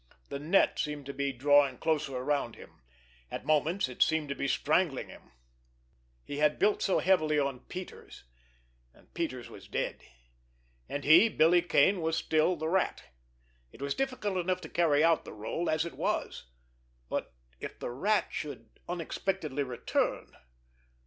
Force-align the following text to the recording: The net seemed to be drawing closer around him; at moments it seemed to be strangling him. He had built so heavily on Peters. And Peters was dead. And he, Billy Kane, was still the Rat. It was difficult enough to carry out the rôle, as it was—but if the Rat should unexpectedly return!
The 0.29 0.39
net 0.39 0.79
seemed 0.79 1.05
to 1.05 1.13
be 1.13 1.31
drawing 1.31 1.77
closer 1.77 2.17
around 2.17 2.55
him; 2.55 2.81
at 3.29 3.45
moments 3.45 3.87
it 3.87 4.01
seemed 4.01 4.29
to 4.29 4.35
be 4.35 4.47
strangling 4.47 5.09
him. 5.09 5.31
He 6.25 6.37
had 6.39 6.57
built 6.57 6.81
so 6.81 6.97
heavily 6.97 7.37
on 7.37 7.59
Peters. 7.67 8.23
And 8.95 9.13
Peters 9.13 9.47
was 9.47 9.67
dead. 9.67 10.01
And 10.89 11.03
he, 11.03 11.29
Billy 11.29 11.61
Kane, 11.61 12.01
was 12.01 12.17
still 12.17 12.55
the 12.55 12.67
Rat. 12.67 13.03
It 13.71 13.79
was 13.79 13.93
difficult 13.93 14.37
enough 14.39 14.61
to 14.61 14.69
carry 14.69 15.03
out 15.03 15.23
the 15.23 15.33
rôle, 15.33 15.71
as 15.71 15.85
it 15.85 15.93
was—but 15.93 17.31
if 17.59 17.77
the 17.77 17.91
Rat 17.91 18.25
should 18.31 18.71
unexpectedly 18.89 19.61
return! 19.61 20.35